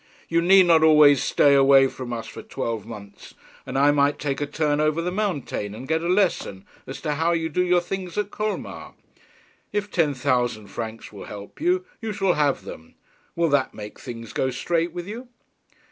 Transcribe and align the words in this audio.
'You 0.29 0.41
need 0.41 0.65
not 0.65 0.81
always 0.81 1.21
stay 1.21 1.53
away 1.53 1.85
from 1.85 2.11
us 2.11 2.25
for 2.25 2.41
twelve 2.41 2.87
months, 2.87 3.35
and 3.67 3.77
I 3.77 3.91
might 3.91 4.17
take 4.17 4.41
a 4.41 4.47
turn 4.47 4.81
over 4.81 4.99
the 4.99 5.11
mountain, 5.11 5.75
and 5.75 5.87
get 5.87 6.01
a 6.01 6.07
lesson 6.09 6.65
as 6.87 6.99
to 7.01 7.13
how 7.13 7.33
you 7.33 7.49
do 7.49 7.79
things 7.79 8.17
at 8.17 8.31
Colmar. 8.31 8.93
If 9.71 9.91
ten 9.91 10.15
thousand 10.15 10.69
francs 10.69 11.13
will 11.13 11.25
help 11.25 11.61
you, 11.61 11.85
you 12.01 12.13
shall 12.13 12.33
have 12.33 12.63
them. 12.63 12.95
Will 13.35 13.49
that 13.49 13.75
make 13.75 13.99
things 13.99 14.33
go 14.33 14.49
straight 14.49 14.91
with 14.91 15.05
you?' 15.07 15.27